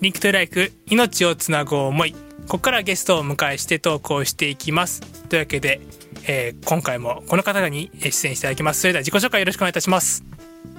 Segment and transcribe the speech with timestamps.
[0.00, 2.12] リンクトゥライフ命をつなぐ思い。
[2.12, 5.02] ここからゲストをお迎えしてトークをしていきます。
[5.28, 5.82] というわけで、
[6.26, 8.80] えー、今回もこの方に出演していただきます。
[8.80, 10.24] それでは自己紹介よろしくお願いいたします。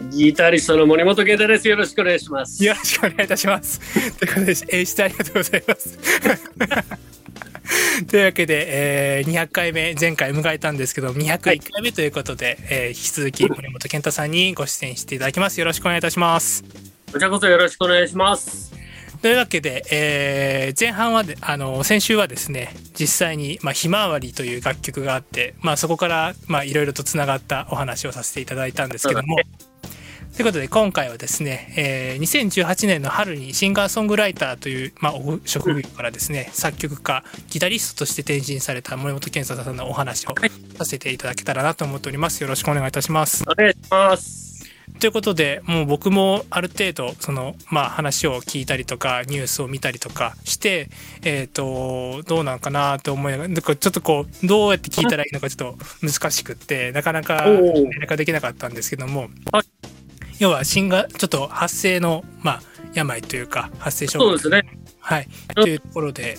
[0.10, 1.68] ギタリストの森本健太です。
[1.68, 2.66] よろしくお願いします。
[2.66, 3.80] よろしくお願いいたします。
[4.18, 6.00] ということで演出ありがとうございます。
[8.10, 15.60] というわけで、えー、200回目前回迎えたんですけど201回目ということで、はい、えー、引き続き森本健太さんにご出演していただきます。
[15.60, 16.64] よろしくお願いいたします。
[17.12, 18.71] こちらこそよろしくお願いします
[19.22, 29.38] というわけで、えー、前半はであの先週はですね実際に「まあ、ひまわり」という楽曲があって、まあ、そこからいろいろとつながったお話をさせていただいたんですけども。
[30.36, 35.14] ということで今回はですね、えー、2018年の春にシンガーソングライターという、まあ、
[35.44, 40.36] 職業からですね作曲家ギタリストとして転身された森本健太さんのお話を
[40.78, 42.42] させていただけたらなと思っております。
[42.42, 43.44] よろしくお願いいたします。
[43.46, 44.51] お願いします
[45.02, 50.90] ということでもう僕もある程度そのまあ話を聞いたりとかニュースを見たりとかして
[51.24, 57.64] えっ、ー、とどうなんかなと思いながらちょっとこうどうやって聞いたらいいのかちょっと難しくってなかなか連
[58.00, 59.30] 絡できなかったんですけども、
[60.38, 62.62] 要は新がちょっと発生のまあ
[62.94, 64.64] 病というか発生症そうですね。
[65.00, 65.28] はい。
[65.56, 66.38] というところで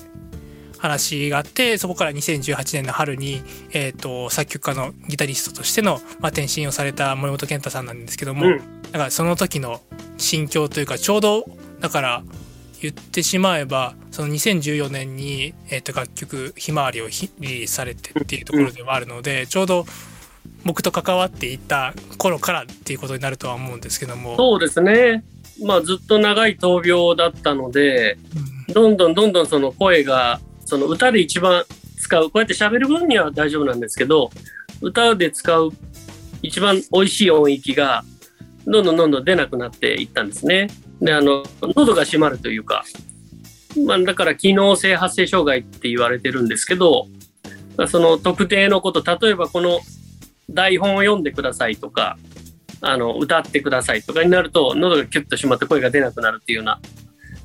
[0.82, 9.80] 話があってそこから2018年の春に、えーと、作曲家のギタリストとしての、まあ、転身をされた森本健太さんなんですけども、うん、だからその時の
[10.18, 11.44] 心境というかちょうど
[11.78, 12.24] だから
[12.80, 19.86] 言ってしまえばその2014年に、えー、と楽曲「ひまわり」をリリースされてっていうところではあるので、うん、ちょうど
[20.64, 24.36] 僕と関わっていた頃からっていうことになるとは思うんですけども。
[24.36, 25.22] そうですね。
[25.64, 28.18] まあずっと長い闘病だったので、
[28.66, 30.40] うん、どんどんどんどんその声が
[30.72, 31.64] その歌で一番
[31.98, 34.30] 使う、こうやって喋る分には大丈夫なんですけど、
[34.80, 35.70] 歌で使う
[36.40, 38.02] 一番美味しい音域が、
[38.64, 40.68] どんどんどんどん出なくなっていったんですね。
[40.98, 42.84] で、あの、喉が閉まるというか、
[43.86, 47.06] まあ、だから機能性発声障害って言われてるんですけど、
[47.86, 49.80] その特定のこと、例えばこの
[50.48, 52.16] 台本を読んでくださいとか、
[52.80, 56.80] あの、歌ってくださいとかになると、喉がキュッと閉まって声が出なくなるっていうような、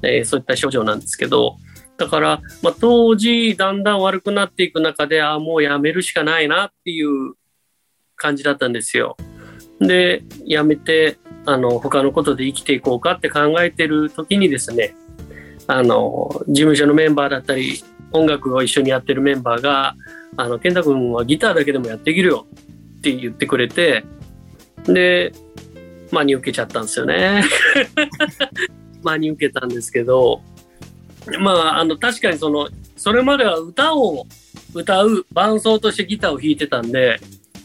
[0.03, 1.57] えー、そういった症状なんですけど、
[1.97, 7.33] だから、まあ、当時、だんだん悪くなっていく中で、ああ、もうやめるしかないなっていう
[8.15, 9.17] 感じだったんですよ。
[9.79, 14.95] で、やめて、あの、他のことで生きていこうかって考えてる時にですね、
[15.65, 17.81] あの、事務所のメンバーだったり、
[18.11, 19.95] 音楽を一緒にやってるメンバーが、
[20.35, 22.47] あの、健太君はギターだけでもやっていけるよ
[22.99, 24.05] って言ってくれて、
[24.85, 25.33] で、
[26.11, 27.43] 真に受けちゃったんですよね。
[29.03, 30.41] 真に受けたんですけど、
[31.39, 34.25] まあ、あの、確かにその、それまでは歌を
[34.73, 37.19] 歌う伴奏としてギターを弾いてたんで、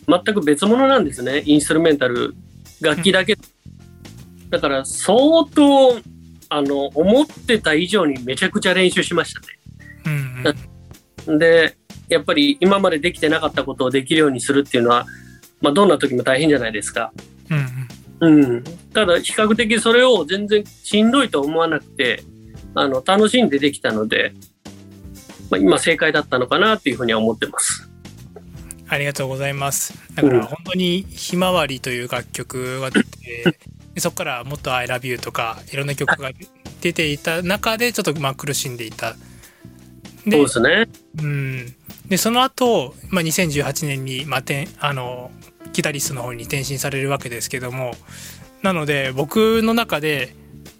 [0.09, 1.43] 全く別物なんですね。
[1.47, 2.35] インストゥルメンタル、
[2.81, 3.37] 楽器だけ。
[4.51, 5.99] だから相当、
[6.49, 9.47] あの、思ってた以上にめちゃくちゃ練習しましたね。
[10.05, 11.77] うんうん、で、
[12.09, 15.07] やっぱり今までできてなかったことをできるようにするっていうのは、
[15.61, 17.13] まあ、どんな時も大変じゃないですか。
[18.21, 22.23] うん、うん、ただ、比較的それを全然しんどいと思わなくて、
[22.75, 24.33] あの楽しんでできたので、
[25.51, 27.89] まあ、今正解だったのかなっていうふうには思ってます。
[28.89, 29.95] ありがとうございます。
[30.15, 33.45] だから本当に「ひまわり」という楽曲が出て、
[33.97, 36.31] うん、そこからもっと「I love you」とかいろんな曲が
[36.83, 39.17] 出ていた中でちょっとまあ苦しんでいた。
[40.27, 40.89] でそうですね。
[41.23, 41.75] うん。
[42.09, 44.43] でその後、まあ2018年にまあ
[44.81, 45.31] あの
[45.73, 47.95] ギタリストの方に転身されるわけですけども
[48.63, 50.35] なので僕の中で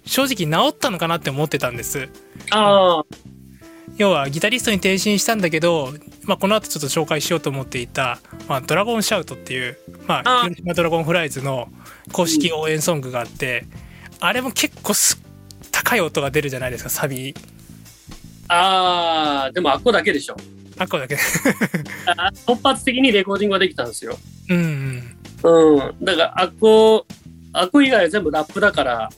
[0.05, 2.09] 正直治ったのかなって思ってたんです。
[2.51, 3.03] あ
[3.97, 5.93] 要はギタリストに転身したんだけど、
[6.25, 9.77] まあ、この後ちょっと紹介しようと思っていた「まあ、ドラゴンシャウト」っていう、
[10.07, 11.69] まあ、広島ドラゴンフライズの
[12.11, 13.67] 公式応援ソングがあって、
[14.21, 14.95] あれも結構
[15.71, 17.35] 高い音が出るじゃないですかサビ。
[18.49, 20.37] ああでもあっこだけでしょ。
[20.79, 21.17] あっこだけ
[22.47, 24.19] 突発的にレコーディングができたんですよ。
[24.49, 25.77] うん、うん。
[25.77, 26.05] うん。
[26.05, 27.07] だからあっこ、
[27.53, 29.11] あっこ以外は全部ラップだから、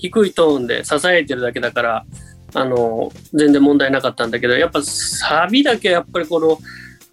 [0.00, 2.06] 低いトーンで支えてるだけだから、
[2.54, 6.58] あの、全然問題なかったんだけど、やっぱサビだけやっぱりこの、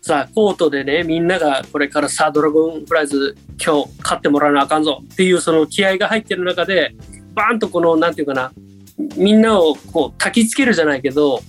[0.01, 6.95] さ、コートでね、みんながこれからさ、ドラゴンフライズ今日勝ってもらわなあかんぞっていうその気合が入ってる中で、
[7.35, 8.51] バーンとこの、なんていうかな、
[9.15, 11.41] みんなをこう焚きつけるじゃないけど、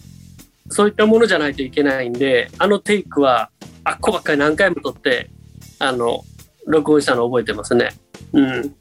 [0.71, 3.51] そういったものじゃないといけないんで、あのテイクは、
[3.85, 5.31] あっこばっかり何回も撮って、
[5.79, 6.25] あの、
[6.67, 7.91] 録音したの覚えてますね。
[8.33, 8.75] うん。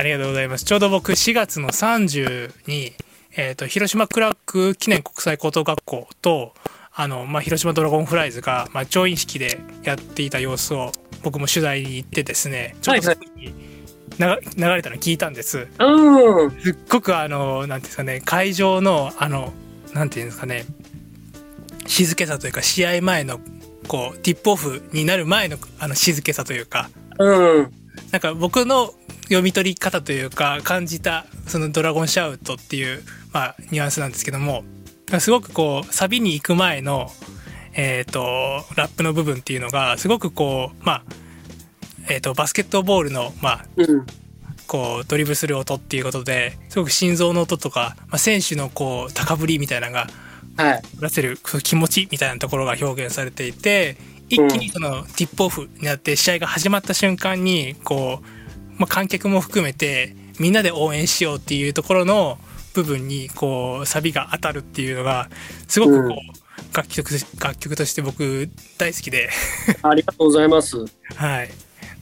[0.00, 0.64] ありがとうございます。
[0.64, 2.94] ちょうど僕4月の30に、
[3.36, 6.54] えっ、ー、と、広島クラック記念国際高等学校と、
[6.94, 10.92] あの、まあ、広島ドラゴンフライズが、まあ、調印式でやっていた様子を
[11.22, 15.68] 僕も取材に行ってですね、ちょっと流れたの聞いたんです。
[15.78, 16.50] うん。
[16.62, 19.52] すっごくあの、なんていうんですかね、会場の、あの、
[19.92, 20.64] なんていうんですかね、
[21.86, 23.38] 静けさというか、試合前の、
[23.86, 26.88] こう、ティップオフになる前の、あの、静けさというか、
[27.18, 27.79] うん。
[28.10, 28.92] なんか僕の
[29.24, 33.02] 読み取り方というか、感じた、そのドラゴンシャウトっていう、
[33.32, 34.64] まあ、ニュアンスなんですけども、
[35.20, 37.10] すごくこう、サビに行く前の、
[37.74, 41.02] えっ、ー、と、ラップの部分っていうのが、すごくこう、まあ、
[42.08, 44.06] えっ、ー、と、バスケットボールの、まあ、うん、
[44.66, 50.08] こう、ドリブルする音っていうことで、すごく心臓の音とか、まあ、選手のこう、高ぶりみたいなのが、
[50.56, 50.82] はい。
[51.00, 53.96] 出せる気持ちみたいなところが表現されていて、
[54.30, 62.38] 一気にそのティップオフになって試合が始まった瞬間に、こう、まあ、観客も含めて、みんなで応援しようっていうところの
[62.72, 65.28] 部分に、こう、サビが当たるっていうのが、
[65.68, 66.16] すごくこう、うん。
[66.72, 68.48] 楽曲楽曲として僕
[68.78, 69.30] 大好きで。
[69.82, 70.76] ありがとうございます。
[71.16, 71.50] はい。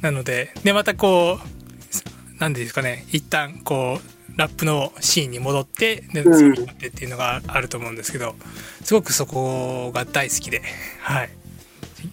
[0.03, 8.37] なのででまたこう何ですかね一旦こうラップのシーンに戻ってで次になってっていうのがあると思うんですけど、
[8.85, 10.63] すごくそこが大好きで。
[11.01, 11.31] はい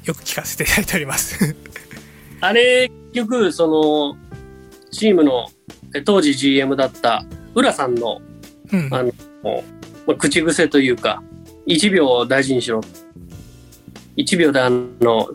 [0.04, 1.56] よく聞かせていただいております
[2.42, 4.18] あれ結局その
[4.92, 5.48] チームの
[6.06, 8.22] 当時 GM だった浦さんの、
[8.72, 9.12] うん、あの、
[10.06, 11.24] まあ、口癖というか
[11.68, 12.82] 1秒を大事にしろ。
[14.18, 15.28] 1秒であの、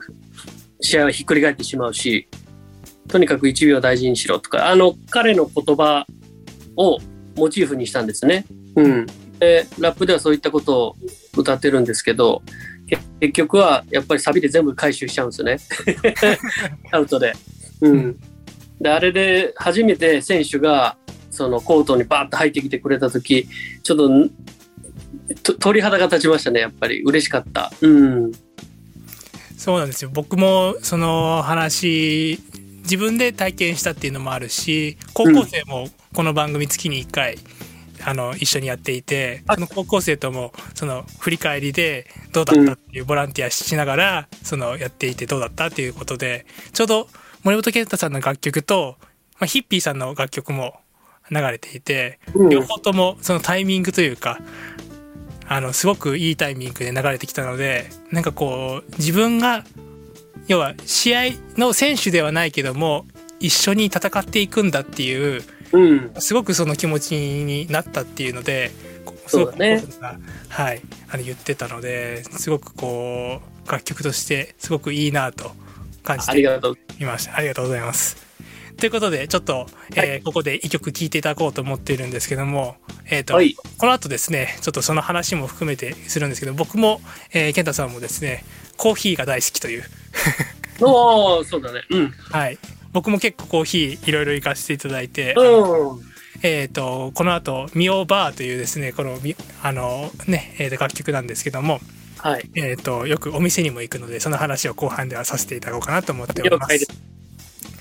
[0.80, 2.28] 試合はひっくり返ってしまうし、
[3.08, 6.06] とにかく1秒大事にしろとか、あの、彼の言葉
[6.76, 6.98] を
[7.36, 8.46] モチーフにしたんですね。
[8.76, 9.06] うん。
[9.38, 10.96] で、ラップではそういったことを
[11.36, 12.42] 歌ってるんですけど、
[13.20, 15.58] 結局はやっぱりサビで全部回収しちゃうんですよね。
[16.92, 17.34] アウトで。
[17.80, 18.16] うん。
[18.80, 20.96] で、あれで初めて選手が、
[21.30, 23.46] そのコートにバーッと入ってきてくれた時、
[23.82, 24.08] ちょっと
[25.58, 28.32] 鳥肌が立ちましたねやっぱり嬉しかったうん
[29.56, 32.40] そうなんですよ僕もその話
[32.82, 37.38] 自分で体験したっていうのもあるし高校生もこの番組月に1回、
[38.04, 47.08] あの一緒にやっていてその高校生ともその振り返りでどうだったっていうボランティアしながらそのやっていてどうだったっていうことでちょうど
[47.42, 50.80] 森本健太さんの楽曲と、まあ、ヒッピーさんの楽曲も
[51.30, 52.18] 流れていて、
[52.50, 54.40] 両方ともそのタイミングというか
[55.46, 59.64] あのすごくいいタイミングで流れてきたのでなんかこう自分が
[60.48, 61.22] 要は試合
[61.56, 63.06] の選手ではないけども
[63.38, 68.70] 一緒に戦っていくんだっていう、うん、すごくその気持ちになったっていうので
[69.26, 69.82] すごくね、
[70.48, 75.52] はいあの言ってたのですごくこう楽曲としてすごくいいなと
[76.02, 78.30] 感じていましたありがとうございます。
[78.80, 82.76] ということで、ちょっと、えー、ここで一曲聴いていただこうと思っているんですけども、
[83.10, 88.42] えっ、ー、と、はい、この後ですね、ちょっとその話も含めてするんですけど、僕も、えー、健太さんもですね、
[88.78, 89.84] コーヒーが大好きという。
[90.80, 91.82] おそうだね。
[91.90, 92.10] うん。
[92.30, 92.58] はい。
[92.92, 96.00] 僕も結構コーヒーいろいろ行かせていただいて、うん。
[96.42, 99.18] えっ、ー、と、この後、ミオバーというですね、この、
[99.62, 101.80] あの、ね、えー、楽曲なんですけども、
[102.18, 102.50] はい。
[102.54, 106.86] えっ、と、よくお店にも行くので、その話を後半ではさせていただこうかなと思っております。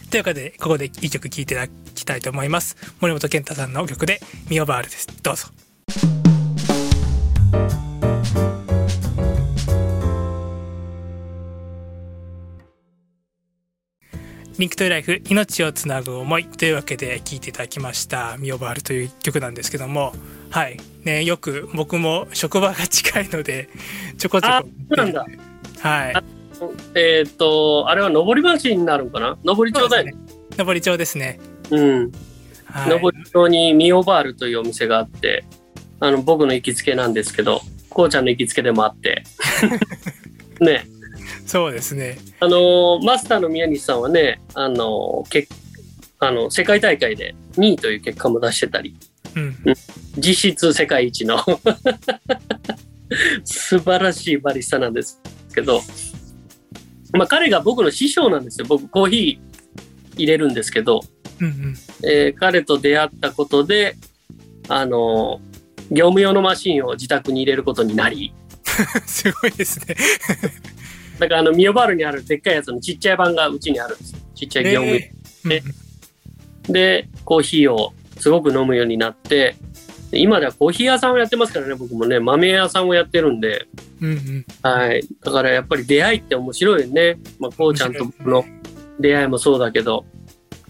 [0.09, 2.75] というわけで、ここでいい曲聴いていただきたいと思います。
[2.99, 5.07] 森本健太さんの曲で、ミオバールです。
[5.23, 5.47] どうぞ。
[14.59, 20.13] リンクトゥライフ命をつなぐ思いというわけで聴いていただきました「ミオバール」という曲なんですけども
[20.49, 23.69] はいねよく僕も職場が近いので
[24.17, 24.69] ちょこちょこ
[25.79, 26.13] はい
[26.93, 29.37] えっ、ー、と、あれは上り橋になるのかな？
[29.45, 30.13] 上り町だよね。
[30.57, 31.39] 上り町ですね。
[31.71, 32.11] うん。
[32.65, 35.45] はい、上り町にミオバールというお店があって、
[36.01, 39.23] あの、僕の行きつけなんですけど、こうちゃんの行きつけでもあって。
[40.59, 40.85] ね。
[41.49, 42.19] そうですね。
[42.39, 45.47] あの、マスターの宮西さんはね、あの、け
[46.19, 48.95] あの世界大会で2位という結果も出してたり、
[49.35, 49.55] うん、
[50.15, 51.39] 実質世界一の。
[53.43, 55.19] 素晴らしいバリスタなんです
[55.55, 55.81] けど、
[57.13, 58.67] まあ、彼が僕の師匠なんですよ。
[58.69, 59.39] 僕、コーヒー
[60.17, 61.01] 入れるんですけど、
[61.41, 61.75] うんうん、
[62.07, 63.95] えー、彼と出会ったことで、
[64.67, 65.41] あの、
[65.89, 68.35] 業務用のマシンを自宅に入れることになり。
[69.07, 69.95] すごいですね
[71.19, 74.15] だから、あの、ミオバールにあるでっかいやつのちっちゃい版がうちにあるんです。
[74.35, 74.95] ちっちゃい業務用。
[74.95, 75.63] えー、で、
[76.67, 79.55] うん、で、コーヒーをすごく飲むようになって、
[80.11, 83.67] 今ではコーヒー屋さんをやってますからね、僕もね、豆屋さんをやってるんで、
[84.01, 85.03] うんうん、はい。
[85.23, 87.17] だからやっぱり出会いって面白いよね。
[87.37, 88.45] まあ、こうちゃんと僕の
[88.99, 90.05] 出会いもそうだけど、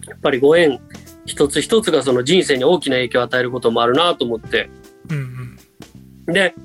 [0.08, 0.80] やっぱりご縁
[1.26, 4.70] 一つ一つがその人生に大きな影響を与えることもあるなと思って。
[5.10, 5.58] うん
[6.28, 6.56] うん、で、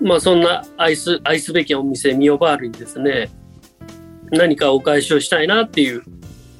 [0.00, 3.30] まあそんな愛す、愛すべきお店、ミオバールにですね、
[4.30, 6.02] 何かお返しをしたいなっていう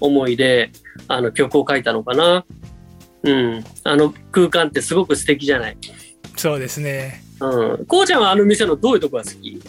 [0.01, 0.71] 思いで、
[1.07, 2.45] あの曲を書いたのかな。
[3.23, 3.65] うん。
[3.85, 5.77] あの空間ってすごく素敵じゃない。
[6.37, 7.23] そうですね。
[7.41, 7.87] うん。
[7.87, 9.61] こうちゃんはあの店のどういうとこが好き？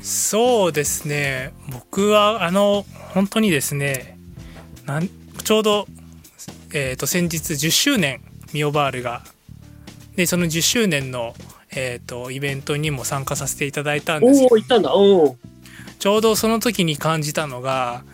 [0.00, 1.52] そうですね。
[1.70, 4.18] 僕はあの、本当にですね、
[4.86, 5.86] なんちょうど、
[6.72, 8.20] えっ、ー、と、先日10周年、
[8.52, 9.22] ミオバールが。
[10.16, 11.34] で、その10周年の、
[11.74, 14.54] えっ、ー、と、イベントにも参加させていただいたんですけど。
[14.54, 14.94] お行ったんだ。
[14.94, 15.36] お
[15.98, 18.04] ちょうどその時に感じたのが、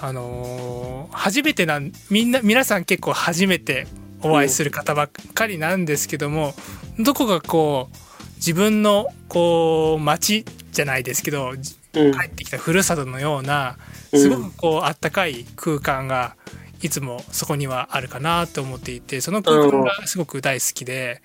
[0.00, 3.86] あのー、初めてなん、みんな、皆さん結構初めて
[4.22, 6.54] お会いする方ばっかりなんですけども、
[6.98, 7.96] どこかこう、
[8.36, 11.52] 自分のこう、街じゃないですけど、
[11.92, 13.78] 帰ってきたふるさとのような、
[14.14, 16.36] すごくこう、あったかい空間が、
[16.80, 21.22] いつもそこにはあるかなと思っていてその空間がすごく大好きで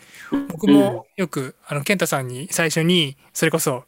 [0.49, 3.83] 僕もよくあの健太さんに最初にそれこそ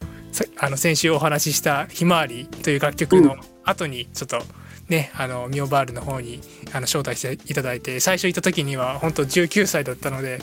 [0.58, 4.42] あの先週お話しした「ひまわり」という楽曲の後にちょっと
[4.88, 6.40] ねあのミオバールの方に
[6.72, 10.40] あの招待していただいて最初行った時には本当19歳だったので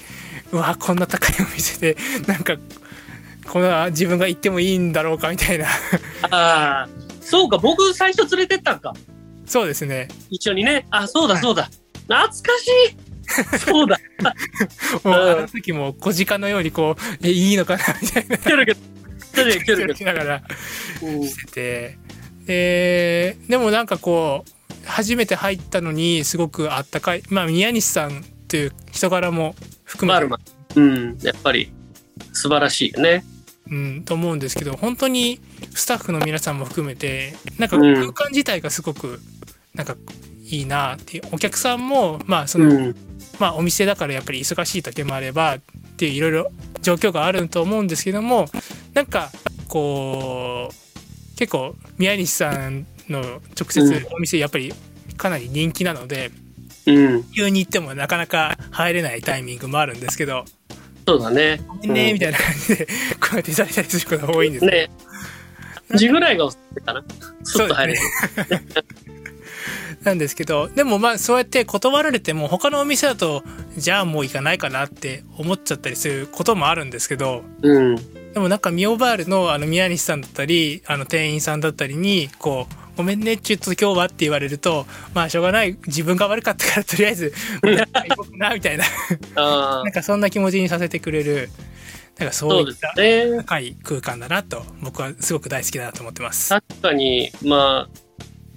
[0.52, 2.58] うわこんな高いお店でなんか
[3.48, 5.68] この自分が行ってもいいんだろうかみたいな。
[6.32, 6.90] ああ
[7.22, 8.94] そうか僕最初連れてったんか
[9.54, 10.08] そうですね。
[10.32, 10.88] 一緒にね。
[10.90, 11.70] あ、そうだそうだ。
[12.08, 14.00] 懐かしいそうだ。
[15.08, 18.38] もうあの時も小鹿のようにこう、え、いいのかなみたいな。
[18.40, 18.82] キョロキョロ。
[19.32, 20.44] キョロキョロしながら
[21.02, 21.98] してて。
[22.48, 27.22] で、でもなんかこう、初めて入ったのにすごくあったかい。
[27.30, 30.26] まあ、宮西さんという人柄も含めて。
[30.26, 30.40] まあ、
[30.78, 31.72] うん、やっぱり
[32.32, 33.24] 素晴らしいよね。
[33.70, 35.40] うん、と思うんですけど本当に
[35.74, 39.22] スタッフの皆さんも含めてなんか空間自体がすごく
[39.74, 39.96] なんか
[40.50, 42.96] いいなっていうお客さんもまあその、うん、
[43.40, 45.60] まあお店だからやっぱり忙しい時もあればっ
[45.98, 46.52] ていういろいろ
[46.82, 48.46] 状況があると思うんですけども
[48.94, 49.32] なんか
[49.68, 53.22] こう結構宮西さんの
[53.60, 54.74] 直接お店やっぱり
[55.18, 56.32] かなり人気なので、
[56.86, 60.46] うん、急に行ってもなかなか入れないタイミングもあるんですけど
[61.06, 61.60] そうだね。
[61.68, 62.86] ごめんね、みたいな感じで、
[63.20, 64.90] こうやっていただいたりすることが多いんですね。
[65.96, 67.04] 字ぐらいがおすすめかな。
[67.44, 68.00] スッと入れる。
[70.04, 73.44] なんですけど、でもまあそうやって断られても他のお店だと、
[73.78, 77.96] じゃあもう行かないかなって思っちゃったりすることもあるんですけど、うん、
[78.34, 87.34] でもなんかミオバールのあの宮西さんだったり、あの店員さんだったりに、こう、ごめんね、ちょっと今日はって言われると、まあしょうがない、自分が悪かったからとりあえず、
[87.64, 88.86] 行こうな、みたいな。
[89.36, 91.50] なんかそんな気持ちにさせてくれる、
[92.20, 92.94] なんかそういった
[93.44, 96.50] 高い空間だなと、僕はすごく大好きだなと思ってます。
[96.50, 97.88] 確かに、ま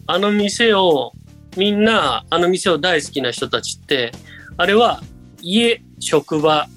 [0.06, 1.12] あ、あの店を、
[1.56, 4.12] みんな、あの店を大好きな人たちって、
[4.56, 5.02] あれは
[5.40, 6.68] 家、職場、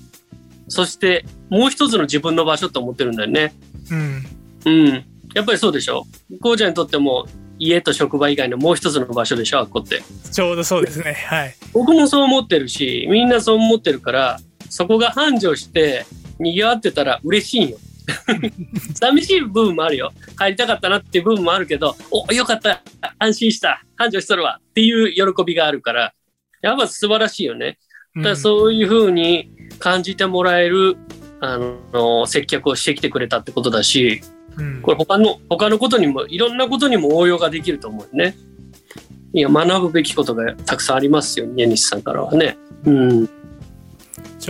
[0.67, 3.53] そしてもう一つの自分の場所と思ってるんだよね。
[3.91, 4.23] うん。
[4.65, 5.05] うん。
[5.33, 6.05] やっぱりそうでしょ？
[6.41, 7.25] こうちゃんにとっても
[7.57, 9.59] 家と職場以外のもう一つの場所でしょ？
[9.59, 10.01] あっこって。
[10.31, 11.13] ちょうどそうですね。
[11.13, 11.55] はい。
[11.73, 16.05] 僕もそう思ってるし、みんなそう思ってるから、そこが繁盛して
[16.39, 17.77] 賑わってたら嬉しいよ。
[18.95, 20.11] 寂しい部分もあるよ。
[20.35, 22.81] 入りたかったなっていう部分もあるけど、お、よかった。
[23.17, 23.83] 安心した。
[23.95, 24.59] 繁盛しとるわ。
[24.61, 26.13] っていう喜びがあるから、
[26.61, 27.77] やっぱ素晴らしいよね。
[28.15, 30.97] だそういうふうに感じてもらえる、
[31.41, 31.57] あ
[31.93, 34.21] の、接客をしてきてくれたってことだし、
[34.81, 38.35] これ他の、他のことにも、いろんなことにも応用ができると思うね。
[39.33, 42.57] いや、学ぶべきことがたくさんありますよ、家西さんからはね。
[42.85, 43.29] うん。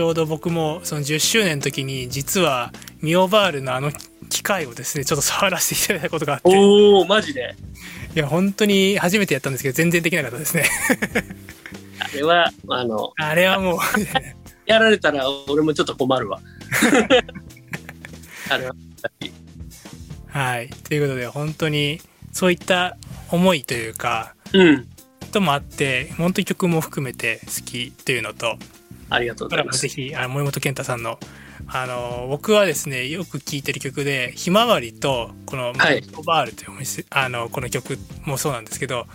[0.00, 3.92] ちょうど僕もその10周年の時に実はミオバールのあの
[4.30, 6.56] 機械をですねちょっと触らせていただいたことがあって。
[6.56, 7.54] おおマジで？
[8.16, 10.64] いや本当に初めてやったんですけど全然できなかったですね。
[12.00, 13.78] あれはあのあれはもう
[14.64, 16.40] やられたら俺もちょっと困るわ。
[18.48, 18.74] あれは
[20.28, 20.70] はい。
[20.70, 22.00] ということで、本当に、
[22.32, 22.96] そういった
[23.30, 24.88] 思いというか、うん。
[25.30, 28.56] ともあって、本当に曲も含めて好きというのと、
[29.10, 29.80] ありがとうございます。
[29.82, 31.18] ぜひ、あの森本健太さんの、
[31.66, 36.70] あの、僕はですね、よく聴いてる曲で、ひまわりと、この、マイコバールという
[37.10, 39.06] あの、この曲もそうなんですけど、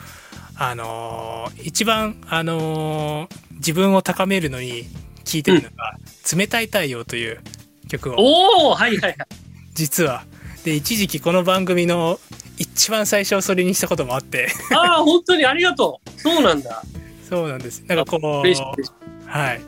[0.58, 4.84] あの、一番、あの、自分を高めるのに
[5.24, 7.40] 聴いてるのが、うん、冷たい太陽という
[7.88, 8.16] 曲を。
[8.18, 9.16] おおはいはいはい。
[9.74, 10.24] 実は、
[10.66, 12.20] で一時期この番組の
[12.58, 16.82] 一番最初それにしたこともあってああ本当にありがとうそうなんだ
[17.30, 19.62] そうなんですなんかこうはい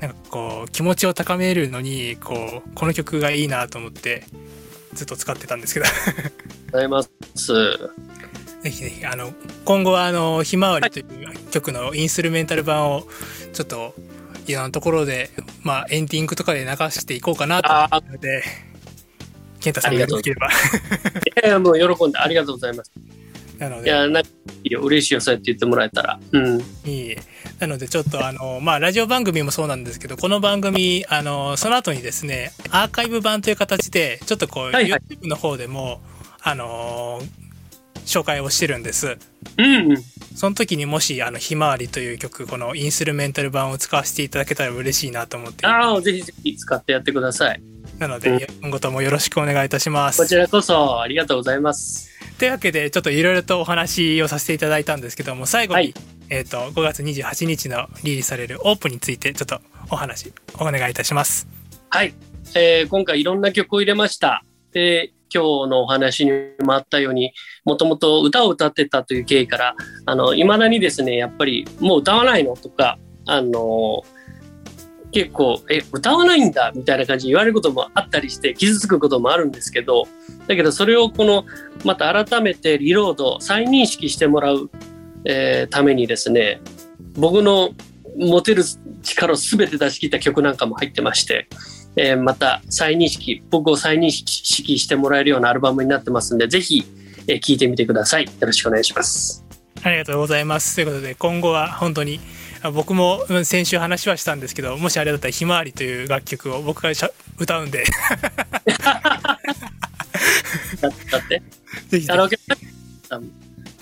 [0.00, 4.24] なんかこう気持ちを高めるのにこうこの曲がいいなと思って
[4.92, 5.86] ずっと使ってたんですけど
[6.72, 7.08] ございます
[8.62, 9.32] ぜひぜひあの
[9.64, 11.06] 今後はあの「ひまわり」という
[11.50, 13.06] 曲のインストゥルメンタル版を
[13.52, 13.94] ちょっと
[14.46, 15.30] いろんなところで、
[15.62, 18.42] まあ、エンディングとかで流していこうかなと思うので
[19.64, 20.48] 健太さんがよければ。
[20.48, 20.50] い
[21.42, 22.92] やいや、もう喜んでありがとうございます。
[23.58, 23.88] なので。
[23.88, 24.30] いや、なんか、
[24.64, 26.18] いいよ、嬉しいよ、そうやって言ってもらえたら。
[26.32, 26.60] うん。
[26.84, 27.16] いい
[27.60, 36.00] なので、ちょっとあの、まあ、ラジオ番組もそうなんですけど、この番組、あの、その後にですね、アーカイブ版という形で、ちょっとこう、はいはい YouTube の方でも、
[36.42, 37.22] あの
[38.04, 39.16] 紹介をしてるんです。
[39.56, 39.96] うんうん。
[40.34, 45.66] その時にもし、あの、ひまわりという曲、このインスルメンタル版を使わせていただけたら嬉しいなと思って。
[45.66, 47.62] ああ、ぜひぜひ使ってやってください。
[47.98, 50.18] なので、今後ともよろしくお願いいたします。
[50.20, 52.13] こちらこそ、ありがとうございます。
[52.38, 55.94] というわけで、ちょっといろいろとお話をさせていただいたんですけども、最後に、はい
[56.30, 61.46] えっ、と、5月28日のリリースされるオープンについて、ちょっとお話、お願いいたします。
[61.90, 62.14] はい。
[62.54, 64.44] えー今回いろんな曲を入れました。
[64.72, 66.32] で、今日のお話に
[66.64, 67.32] もあったように、
[67.64, 69.76] もともと歌を歌ってたという経緯から、
[70.06, 74.02] あの、未だにですね、やっぱりもう歌わないのとか、あの
[75.14, 80.08] 結構、え、歌わないんだみたいな感じに言われることもあったりして、傷つくこともあるんですけど、
[80.48, 81.44] だけどそれをこの、
[81.84, 84.68] また改めてリロード、再認識してもらう、
[85.24, 86.60] えーためにですね、
[87.16, 87.70] 僕の
[88.18, 88.64] 持てる
[89.04, 91.46] 力を全て出し切った曲なんかも入ってまして、
[91.94, 96.84] えーまた再認識、僕を再認識してもらえるようなアルバムになってますんで、ぜひ、
[97.28, 98.24] えー聴いてみてください。
[98.24, 99.44] よろしくお願いします。
[99.84, 100.74] ありがとうございます。
[100.74, 102.18] ということで、今後は本当に、
[102.70, 106.90] 僕もうん先週話はしたんですけど、もしあれだったら、ひまわりという楽曲を僕が
[107.38, 107.84] 歌うんで、
[110.80, 111.42] だだって、
[111.88, 112.38] ぜひカラオケ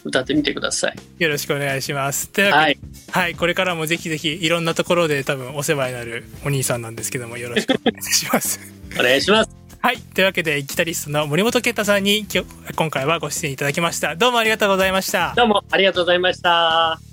[0.04, 0.96] 歌ってみてください。
[1.18, 2.30] よろしくお願いします。
[2.36, 2.78] はい。
[3.10, 8.60] はい、これからもぜひぜひいろんなところで多分お世話になるお兄さんなんですけどもよろしくお願いします。
[8.98, 9.50] お願いします。
[9.80, 12.26] はい、というわけでギタリストの森本健太さんに
[12.76, 14.16] 今回はご出演いただきました。
[14.16, 15.34] どうもありがとうございました。
[15.36, 17.12] どうもありがとうございました。